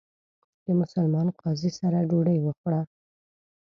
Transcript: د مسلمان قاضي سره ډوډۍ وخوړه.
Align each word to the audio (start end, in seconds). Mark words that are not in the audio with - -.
د 0.65 0.67
مسلمان 0.79 1.27
قاضي 1.39 1.71
سره 1.79 1.97
ډوډۍ 2.09 2.37
وخوړه. 2.41 2.81